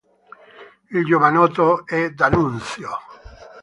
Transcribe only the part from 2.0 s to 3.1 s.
d'Annunzio.